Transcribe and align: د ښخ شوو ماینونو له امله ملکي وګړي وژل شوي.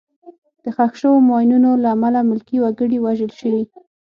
د 0.63 0.65
ښخ 0.75 0.93
شوو 1.01 1.25
ماینونو 1.29 1.71
له 1.83 1.89
امله 1.95 2.19
ملکي 2.29 2.57
وګړي 2.59 2.97
وژل 2.99 3.31
شوي. 3.39 3.63